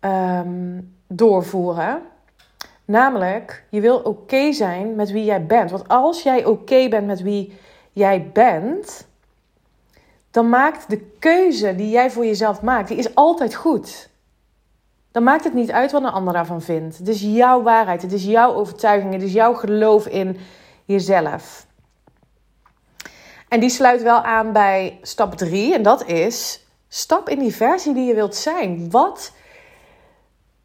um, 0.00 0.96
doorvoeren. 1.06 2.02
Namelijk, 2.84 3.64
je 3.68 3.80
wil 3.80 3.98
oké 3.98 4.52
zijn 4.52 4.94
met 4.94 5.10
wie 5.10 5.24
jij 5.24 5.46
bent. 5.46 5.70
Want 5.70 5.88
als 5.88 6.22
jij 6.22 6.44
oké 6.44 6.88
bent 6.88 7.06
met 7.06 7.22
wie 7.22 7.58
jij 7.92 8.30
bent, 8.32 9.06
dan 10.30 10.48
maakt 10.48 10.90
de 10.90 11.00
keuze 11.18 11.74
die 11.74 11.90
jij 11.90 12.10
voor 12.10 12.24
jezelf 12.24 12.62
maakt, 12.62 12.88
die 12.88 12.96
is 12.98 13.14
altijd 13.14 13.54
goed. 13.54 14.08
Dan 15.12 15.22
maakt 15.22 15.44
het 15.44 15.54
niet 15.54 15.70
uit 15.70 15.92
wat 15.92 16.02
een 16.02 16.08
ander 16.08 16.32
daarvan 16.32 16.62
vindt. 16.62 16.98
Het 16.98 17.08
is 17.08 17.20
jouw 17.20 17.62
waarheid, 17.62 18.02
het 18.02 18.12
is 18.12 18.24
jouw 18.24 18.54
overtuiging, 18.54 19.12
het 19.12 19.22
is 19.22 19.32
jouw 19.32 19.54
geloof 19.54 20.06
in 20.06 20.36
jezelf. 20.84 21.66
En 23.50 23.60
die 23.60 23.70
sluit 23.70 24.02
wel 24.02 24.22
aan 24.22 24.52
bij 24.52 24.98
stap 25.02 25.34
3 25.34 25.74
en 25.74 25.82
dat 25.82 26.06
is 26.06 26.66
stap 26.88 27.28
in 27.28 27.38
die 27.38 27.54
versie 27.54 27.94
die 27.94 28.06
je 28.06 28.14
wilt 28.14 28.34
zijn. 28.34 28.90
Wat, 28.90 29.32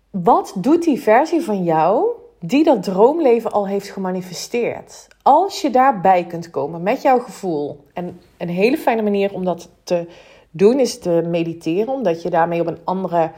wat 0.09 0.53
doet 0.55 0.83
die 0.83 1.01
versie 1.01 1.41
van 1.41 1.63
jou 1.63 2.07
die 2.39 2.63
dat 2.63 2.83
droomleven 2.83 3.51
al 3.51 3.67
heeft 3.67 3.89
gemanifesteerd? 3.89 5.07
Als 5.21 5.61
je 5.61 5.69
daarbij 5.69 6.25
kunt 6.25 6.49
komen 6.49 6.83
met 6.83 7.01
jouw 7.01 7.19
gevoel. 7.19 7.85
En 7.93 8.21
een 8.37 8.49
hele 8.49 8.77
fijne 8.77 9.01
manier 9.01 9.33
om 9.33 9.45
dat 9.45 9.69
te 9.83 10.07
doen 10.51 10.79
is 10.79 10.99
te 10.99 11.23
mediteren, 11.27 11.93
omdat 11.93 12.21
je 12.21 12.29
daarmee 12.29 12.61
op 12.61 12.67
een 12.67 12.81
andere 12.83 13.31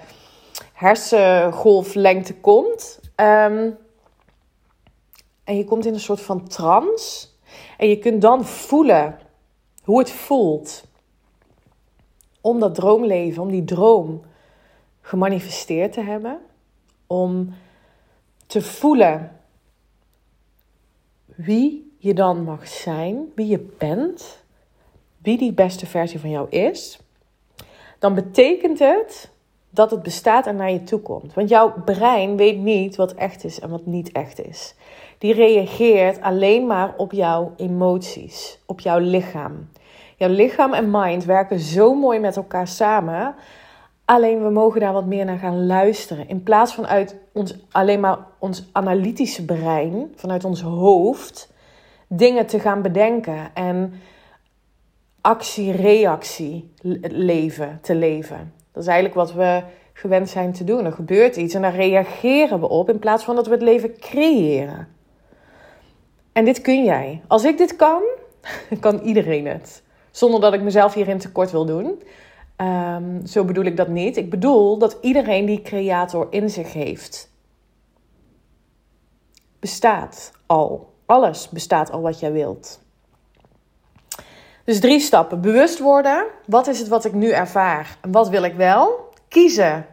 hersengolflengte 0.73 2.35
komt. 2.35 2.99
Ehm, 3.15 3.69
en 5.43 5.57
je 5.57 5.63
komt 5.63 5.85
in 5.85 5.93
een 5.93 5.99
soort 5.99 6.21
van 6.21 6.47
trance. 6.47 7.27
En 7.77 7.89
je 7.89 7.99
kunt 7.99 8.21
dan 8.21 8.45
voelen 8.45 9.25
hoe 9.87 9.99
het 9.99 10.11
voelt 10.11 10.83
om 12.41 12.59
dat 12.59 12.75
droomleven, 12.75 13.41
om 13.41 13.51
die 13.51 13.63
droom 13.63 14.21
gemanifesteerd 15.01 15.93
te 15.93 16.01
hebben. 16.01 16.39
Om 17.05 17.53
te 18.47 18.61
voelen 18.61 19.39
wie 21.25 21.95
je 21.97 22.13
dan 22.13 22.43
mag 22.43 22.67
zijn, 22.67 23.31
wie 23.35 23.47
je 23.47 23.59
bent, 23.77 24.43
wie 25.17 25.37
die 25.37 25.53
beste 25.53 25.85
versie 25.85 26.19
van 26.19 26.29
jou 26.29 26.49
is, 26.49 26.99
dan 27.99 28.13
betekent 28.13 28.79
het 28.79 29.31
dat 29.69 29.91
het 29.91 30.03
bestaat 30.03 30.47
en 30.47 30.55
naar 30.55 30.71
je 30.71 30.83
toe 30.83 30.99
komt. 30.99 31.33
Want 31.33 31.49
jouw 31.49 31.73
brein 31.85 32.37
weet 32.37 32.57
niet 32.57 32.95
wat 32.95 33.13
echt 33.13 33.43
is 33.43 33.59
en 33.59 33.69
wat 33.69 33.85
niet 33.85 34.11
echt 34.11 34.39
is. 34.39 34.75
Die 35.17 35.33
reageert 35.33 36.21
alleen 36.21 36.67
maar 36.67 36.93
op 36.97 37.11
jouw 37.11 37.53
emoties, 37.55 38.59
op 38.65 38.79
jouw 38.79 38.99
lichaam. 38.99 39.69
Jouw 40.17 40.29
lichaam 40.29 40.73
en 40.73 40.91
mind 40.91 41.25
werken 41.25 41.59
zo 41.59 41.95
mooi 41.95 42.19
met 42.19 42.35
elkaar 42.35 42.67
samen. 42.67 43.35
Alleen 44.05 44.43
we 44.43 44.49
mogen 44.49 44.79
daar 44.79 44.93
wat 44.93 45.05
meer 45.05 45.25
naar 45.25 45.37
gaan 45.37 45.65
luisteren. 45.65 46.27
In 46.27 46.43
plaats 46.43 46.73
van 46.73 46.87
uit 46.87 47.15
ons, 47.33 47.55
alleen 47.71 47.99
maar 47.99 48.17
ons 48.39 48.69
analytische 48.71 49.45
brein, 49.45 50.11
vanuit 50.15 50.45
ons 50.45 50.61
hoofd, 50.61 51.53
dingen 52.07 52.45
te 52.45 52.59
gaan 52.59 52.81
bedenken 52.81 53.55
en 53.55 53.93
actie-reactie 55.21 56.73
leven, 57.01 57.79
te 57.81 57.95
leven. 57.95 58.53
Dat 58.71 58.83
is 58.83 58.89
eigenlijk 58.89 59.15
wat 59.15 59.33
we 59.33 59.63
gewend 59.93 60.29
zijn 60.29 60.53
te 60.53 60.63
doen. 60.63 60.85
Er 60.85 60.91
gebeurt 60.91 61.35
iets 61.35 61.53
en 61.53 61.61
daar 61.61 61.75
reageren 61.75 62.59
we 62.59 62.69
op 62.69 62.89
in 62.89 62.99
plaats 62.99 63.23
van 63.23 63.35
dat 63.35 63.45
we 63.47 63.53
het 63.53 63.61
leven 63.61 63.99
creëren. 63.99 64.87
En 66.37 66.45
dit 66.45 66.61
kun 66.61 66.83
jij. 66.83 67.21
Als 67.27 67.43
ik 67.43 67.57
dit 67.57 67.75
kan, 67.75 68.01
kan 68.79 68.99
iedereen 68.99 69.47
het. 69.47 69.83
Zonder 70.11 70.39
dat 70.39 70.53
ik 70.53 70.61
mezelf 70.61 70.93
hierin 70.93 71.17
tekort 71.17 71.51
wil 71.51 71.65
doen. 71.65 72.03
Um, 72.57 73.25
zo 73.25 73.45
bedoel 73.45 73.63
ik 73.63 73.77
dat 73.77 73.87
niet. 73.87 74.17
Ik 74.17 74.29
bedoel 74.29 74.77
dat 74.77 74.97
iedereen 75.01 75.45
die 75.45 75.61
creator 75.61 76.27
in 76.29 76.49
zich 76.49 76.73
heeft, 76.73 77.31
bestaat 79.59 80.31
al. 80.45 80.93
Alles 81.05 81.49
bestaat 81.49 81.91
al 81.91 82.01
wat 82.01 82.19
jij 82.19 82.31
wilt. 82.31 82.81
Dus 84.63 84.79
drie 84.79 84.99
stappen. 84.99 85.41
Bewust 85.41 85.79
worden. 85.79 86.25
Wat 86.45 86.67
is 86.67 86.79
het 86.79 86.87
wat 86.87 87.05
ik 87.05 87.13
nu 87.13 87.29
ervaar? 87.29 87.97
En 88.01 88.11
wat 88.11 88.29
wil 88.29 88.43
ik 88.43 88.53
wel? 88.53 89.09
Kiezen. 89.27 89.85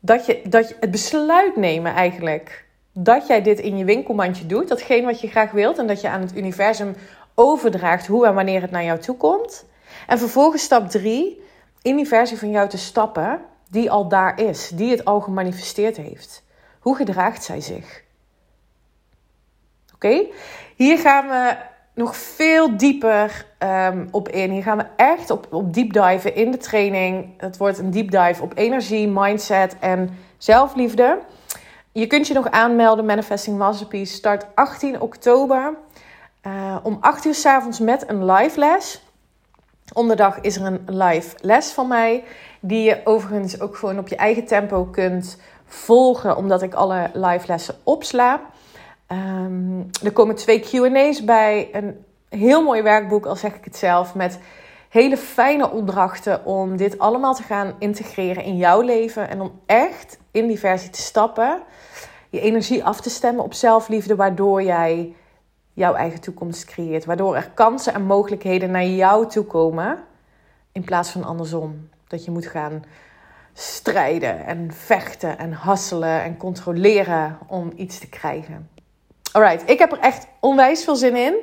Dat 0.00 0.26
je, 0.26 0.42
dat 0.48 0.68
je 0.68 0.76
het 0.80 0.90
besluit 0.90 1.56
nemen 1.56 1.94
eigenlijk. 1.94 2.65
Dat 2.98 3.26
jij 3.26 3.42
dit 3.42 3.58
in 3.58 3.76
je 3.76 3.84
winkelmandje 3.84 4.46
doet. 4.46 4.68
Datgene 4.68 5.06
wat 5.06 5.20
je 5.20 5.28
graag 5.28 5.50
wilt. 5.50 5.78
En 5.78 5.86
dat 5.86 6.00
je 6.00 6.08
aan 6.08 6.20
het 6.20 6.36
universum 6.36 6.94
overdraagt 7.34 8.06
hoe 8.06 8.26
en 8.26 8.34
wanneer 8.34 8.60
het 8.60 8.70
naar 8.70 8.84
jou 8.84 8.98
toe 8.98 9.16
komt. 9.16 9.64
En 10.06 10.18
vervolgens 10.18 10.62
stap 10.62 10.88
drie. 10.88 11.42
In 11.82 11.96
die 11.96 12.06
versie 12.06 12.38
van 12.38 12.50
jou 12.50 12.68
te 12.68 12.78
stappen. 12.78 13.40
Die 13.70 13.90
al 13.90 14.08
daar 14.08 14.40
is. 14.40 14.68
Die 14.68 14.90
het 14.90 15.04
al 15.04 15.20
gemanifesteerd 15.20 15.96
heeft. 15.96 16.44
Hoe 16.80 16.96
gedraagt 16.96 17.44
zij 17.44 17.60
zich? 17.60 18.02
Oké? 19.94 20.26
Hier 20.76 20.98
gaan 20.98 21.28
we 21.28 21.56
nog 21.94 22.16
veel 22.16 22.76
dieper 22.76 23.46
um, 23.58 24.08
op 24.10 24.28
in. 24.28 24.50
Hier 24.50 24.62
gaan 24.62 24.76
we 24.76 24.86
echt 24.96 25.30
op, 25.30 25.46
op 25.50 25.74
deep 25.74 25.92
dive 25.92 26.32
in 26.32 26.50
de 26.50 26.56
training. 26.56 27.34
Het 27.36 27.56
wordt 27.56 27.78
een 27.78 27.90
deep 27.90 28.10
dive 28.10 28.42
op 28.42 28.52
energie, 28.56 29.08
mindset 29.08 29.76
en 29.80 30.18
zelfliefde. 30.38 31.18
Je 31.96 32.06
kunt 32.06 32.26
je 32.26 32.34
nog 32.34 32.50
aanmelden. 32.50 33.04
Manifesting 33.04 33.58
Masterpiece 33.58 34.14
start 34.14 34.46
18 34.54 35.00
oktober. 35.00 35.74
Uh, 36.46 36.76
om 36.82 36.98
8 37.00 37.24
uur 37.24 37.34
s 37.34 37.46
avonds 37.46 37.80
met 37.80 38.08
een 38.08 38.24
live 38.24 38.58
les. 38.58 39.02
Om 39.92 40.08
de 40.08 40.14
dag 40.14 40.40
is 40.40 40.56
er 40.56 40.66
een 40.66 40.80
live 40.86 41.36
les 41.40 41.72
van 41.72 41.88
mij. 41.88 42.24
Die 42.60 42.82
je 42.82 43.00
overigens 43.04 43.60
ook 43.60 43.76
gewoon 43.76 43.98
op 43.98 44.08
je 44.08 44.16
eigen 44.16 44.44
tempo 44.44 44.84
kunt 44.84 45.38
volgen. 45.66 46.36
Omdat 46.36 46.62
ik 46.62 46.74
alle 46.74 47.10
live 47.12 47.46
lessen 47.46 47.74
opsla. 47.82 48.40
Um, 49.08 49.90
er 50.02 50.12
komen 50.12 50.34
twee 50.34 50.60
QA's 50.60 51.24
bij. 51.24 51.68
Een 51.72 52.04
heel 52.28 52.62
mooi 52.62 52.82
werkboek, 52.82 53.26
al 53.26 53.36
zeg 53.36 53.54
ik 53.54 53.64
het 53.64 53.76
zelf. 53.76 54.14
Met 54.14 54.38
hele 54.96 55.16
fijne 55.16 55.70
opdrachten 55.70 56.44
om 56.44 56.76
dit 56.76 56.98
allemaal 56.98 57.34
te 57.34 57.42
gaan 57.42 57.74
integreren 57.78 58.42
in 58.42 58.56
jouw 58.56 58.80
leven. 58.80 59.28
En 59.28 59.40
om 59.40 59.60
echt 59.66 60.18
in 60.30 60.46
die 60.46 60.58
versie 60.58 60.90
te 60.90 61.00
stappen. 61.00 61.62
Je 62.30 62.40
energie 62.40 62.84
af 62.84 63.00
te 63.00 63.10
stemmen 63.10 63.44
op 63.44 63.54
zelfliefde, 63.54 64.16
waardoor 64.16 64.62
jij 64.62 65.14
jouw 65.72 65.94
eigen 65.94 66.20
toekomst 66.20 66.64
creëert. 66.64 67.04
Waardoor 67.04 67.36
er 67.36 67.50
kansen 67.54 67.94
en 67.94 68.02
mogelijkheden 68.02 68.70
naar 68.70 68.84
jou 68.84 69.28
toe 69.28 69.44
komen. 69.44 69.98
In 70.72 70.84
plaats 70.84 71.10
van 71.10 71.24
andersom. 71.24 71.88
Dat 72.08 72.24
je 72.24 72.30
moet 72.30 72.46
gaan 72.46 72.84
strijden 73.52 74.46
en 74.46 74.72
vechten 74.72 75.38
en 75.38 75.52
hasselen 75.52 76.22
en 76.22 76.36
controleren 76.36 77.38
om 77.46 77.72
iets 77.76 77.98
te 77.98 78.08
krijgen. 78.08 78.70
Alright, 79.32 79.70
ik 79.70 79.78
heb 79.78 79.92
er 79.92 79.98
echt 79.98 80.26
onwijs 80.40 80.84
veel 80.84 80.96
zin 80.96 81.16
in. 81.16 81.34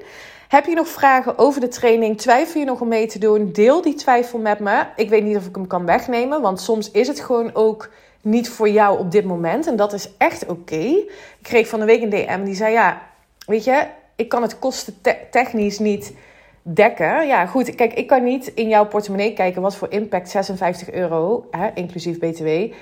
Heb 0.53 0.65
je 0.65 0.75
nog 0.75 0.87
vragen 0.87 1.37
over 1.37 1.61
de 1.61 1.67
training? 1.67 2.17
Twijfel 2.17 2.59
je 2.59 2.65
nog 2.65 2.81
om 2.81 2.87
mee 2.87 3.07
te 3.07 3.19
doen? 3.19 3.51
Deel 3.51 3.81
die 3.81 3.93
twijfel 3.93 4.39
met 4.39 4.59
me. 4.59 4.83
Ik 4.95 5.09
weet 5.09 5.23
niet 5.23 5.37
of 5.37 5.45
ik 5.45 5.55
hem 5.55 5.67
kan 5.67 5.85
wegnemen, 5.85 6.41
want 6.41 6.61
soms 6.61 6.91
is 6.91 7.07
het 7.07 7.19
gewoon 7.19 7.55
ook 7.55 7.89
niet 8.21 8.49
voor 8.49 8.69
jou 8.69 8.99
op 8.99 9.11
dit 9.11 9.25
moment. 9.25 9.67
En 9.67 9.75
dat 9.75 9.93
is 9.93 10.09
echt 10.17 10.45
oké. 10.45 10.75
Ik 10.75 11.09
kreeg 11.41 11.67
van 11.67 11.79
de 11.79 11.85
week 11.85 12.01
een 12.01 12.09
DM 12.09 12.43
die 12.43 12.55
zei: 12.55 12.73
Ja, 12.73 13.01
weet 13.45 13.63
je, 13.63 13.85
ik 14.15 14.29
kan 14.29 14.41
het 14.41 14.59
kosten 14.59 14.95
technisch 15.31 15.79
niet 15.79 16.13
dekken. 16.61 17.27
Ja, 17.27 17.45
goed. 17.45 17.75
Kijk, 17.75 17.93
ik 17.93 18.07
kan 18.07 18.23
niet 18.23 18.51
in 18.55 18.67
jouw 18.67 18.85
portemonnee 18.85 19.33
kijken 19.33 19.61
wat 19.61 19.75
voor 19.75 19.91
impact 19.91 20.29
56 20.29 20.91
euro, 20.91 21.47
hè, 21.51 21.69
inclusief 21.73 22.19
BTW, 22.19 22.73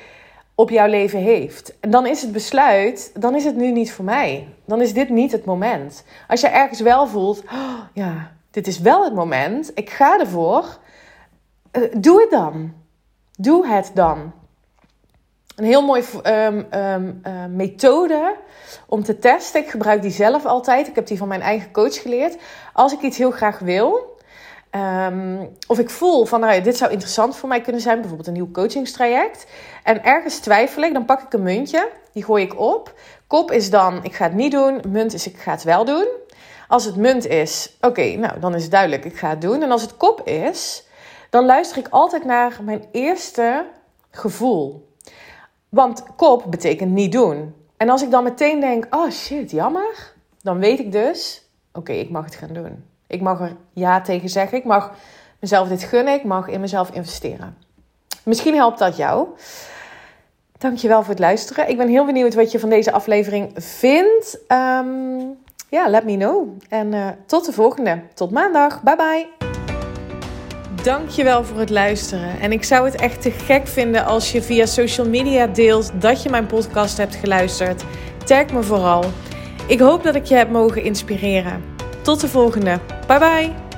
op 0.55 0.69
jouw 0.69 0.87
leven 0.87 1.19
heeft. 1.19 1.79
En 1.79 1.89
dan 1.89 2.05
is 2.05 2.21
het 2.21 2.31
besluit, 2.31 3.11
dan 3.13 3.35
is 3.35 3.43
het 3.43 3.55
nu 3.55 3.71
niet 3.71 3.91
voor 3.91 4.05
mij. 4.05 4.47
Dan 4.65 4.81
is 4.81 4.93
dit 4.93 5.09
niet 5.09 5.31
het 5.31 5.45
moment. 5.45 6.03
Als 6.27 6.41
je 6.41 6.47
ergens 6.47 6.79
wel 6.79 7.07
voelt, 7.07 7.43
oh, 7.43 7.79
ja, 7.93 8.31
dit 8.51 8.67
is 8.67 8.79
wel 8.79 9.03
het 9.03 9.13
moment, 9.13 9.71
ik 9.75 9.89
ga 9.89 10.19
ervoor, 10.19 10.77
uh, 11.71 11.83
doe 11.97 12.21
het 12.21 12.31
dan. 12.31 12.73
Doe 13.37 13.67
het 13.67 13.91
dan. 13.93 14.31
Een 15.55 15.65
heel 15.65 15.85
mooie 15.85 16.03
um, 16.23 16.79
um, 16.79 17.21
uh, 17.27 17.45
methode 17.45 18.35
om 18.87 19.03
te 19.03 19.19
testen. 19.19 19.61
Ik 19.61 19.69
gebruik 19.69 20.01
die 20.01 20.11
zelf 20.11 20.45
altijd. 20.45 20.87
Ik 20.87 20.95
heb 20.95 21.07
die 21.07 21.17
van 21.17 21.27
mijn 21.27 21.41
eigen 21.41 21.71
coach 21.71 22.01
geleerd. 22.01 22.37
Als 22.73 22.93
ik 22.93 23.01
iets 23.01 23.17
heel 23.17 23.31
graag 23.31 23.59
wil, 23.59 24.19
of 25.67 25.79
ik 25.79 25.89
voel 25.89 26.25
van 26.25 26.39
nou 26.39 26.61
dit 26.61 26.77
zou 26.77 26.91
interessant 26.91 27.35
voor 27.35 27.49
mij 27.49 27.61
kunnen 27.61 27.81
zijn, 27.81 27.95
bijvoorbeeld 27.95 28.27
een 28.27 28.33
nieuw 28.33 28.51
coachingstraject. 28.51 29.45
En 29.83 30.03
ergens 30.03 30.39
twijfel 30.39 30.81
ik, 30.81 30.93
dan 30.93 31.05
pak 31.05 31.21
ik 31.21 31.33
een 31.33 31.43
muntje, 31.43 31.89
die 32.13 32.23
gooi 32.23 32.43
ik 32.43 32.59
op. 32.59 32.93
Kop 33.27 33.51
is 33.51 33.69
dan 33.69 34.03
ik 34.03 34.15
ga 34.15 34.23
het 34.23 34.33
niet 34.33 34.51
doen, 34.51 34.81
munt 34.87 35.13
is 35.13 35.27
ik 35.27 35.37
ga 35.37 35.51
het 35.51 35.63
wel 35.63 35.85
doen. 35.85 36.07
Als 36.67 36.85
het 36.85 36.95
munt 36.95 37.27
is, 37.27 37.77
oké, 37.81 38.15
nou 38.15 38.39
dan 38.39 38.55
is 38.55 38.61
het 38.61 38.71
duidelijk, 38.71 39.05
ik 39.05 39.17
ga 39.17 39.29
het 39.29 39.41
doen. 39.41 39.61
En 39.61 39.71
als 39.71 39.81
het 39.81 39.97
kop 39.97 40.27
is, 40.27 40.87
dan 41.29 41.45
luister 41.45 41.77
ik 41.77 41.87
altijd 41.89 42.25
naar 42.25 42.59
mijn 42.63 42.85
eerste 42.91 43.65
gevoel. 44.11 44.89
Want 45.69 46.03
kop 46.15 46.45
betekent 46.49 46.91
niet 46.91 47.11
doen. 47.11 47.55
En 47.77 47.89
als 47.89 48.01
ik 48.01 48.11
dan 48.11 48.23
meteen 48.23 48.59
denk, 48.59 48.95
oh 48.95 49.09
shit, 49.09 49.51
jammer, 49.51 50.13
dan 50.41 50.59
weet 50.59 50.79
ik 50.79 50.91
dus, 50.91 51.43
oké, 51.73 51.91
ik 51.91 52.09
mag 52.09 52.25
het 52.25 52.35
gaan 52.35 52.53
doen. 52.53 52.89
Ik 53.11 53.21
mag 53.21 53.41
er 53.41 53.55
ja 53.73 54.01
tegen 54.01 54.29
zeggen. 54.29 54.57
Ik 54.57 54.63
mag 54.63 54.91
mezelf 55.39 55.67
dit 55.67 55.83
gunnen. 55.83 56.13
Ik 56.13 56.23
mag 56.23 56.47
in 56.47 56.61
mezelf 56.61 56.91
investeren. 56.91 57.57
Misschien 58.23 58.55
helpt 58.55 58.79
dat 58.79 58.97
jou. 58.97 59.27
Dankjewel 60.61 60.99
voor 60.99 61.09
het 61.09 61.19
luisteren. 61.19 61.69
Ik 61.69 61.77
ben 61.77 61.87
heel 61.87 62.05
benieuwd 62.05 62.33
wat 62.33 62.51
je 62.51 62.59
van 62.59 62.69
deze 62.69 62.91
aflevering 62.91 63.51
vindt. 63.55 64.37
Ehm, 64.47 65.19
ja, 65.69 65.87
let 65.87 66.03
me 66.03 66.17
know. 66.17 66.47
En 66.69 66.93
uh, 66.93 67.07
tot 67.25 67.45
de 67.45 67.51
volgende. 67.51 68.01
Tot 68.13 68.31
maandag. 68.31 68.81
Bye 68.81 68.95
bye. 68.95 69.27
Dankjewel 70.83 71.43
voor 71.43 71.59
het 71.59 71.69
luisteren. 71.69 72.39
En 72.39 72.51
ik 72.51 72.63
zou 72.63 72.85
het 72.85 72.95
echt 72.95 73.21
te 73.21 73.31
gek 73.31 73.67
vinden 73.67 74.05
als 74.05 74.31
je 74.31 74.41
via 74.41 74.65
social 74.65 75.07
media 75.07 75.47
deelt 75.47 76.01
dat 76.01 76.23
je 76.23 76.29
mijn 76.29 76.45
podcast 76.45 76.97
hebt 76.97 77.15
geluisterd. 77.15 77.83
Tag 78.25 78.51
me 78.53 78.63
vooral. 78.63 79.03
Ik 79.67 79.79
hoop 79.79 80.03
dat 80.03 80.15
ik 80.15 80.25
je 80.25 80.35
heb 80.35 80.49
mogen 80.49 80.83
inspireren. 80.83 81.63
Tot 82.01 82.21
de 82.21 82.27
volgende. 82.27 82.79
Bye 83.07 83.19
bye. 83.19 83.70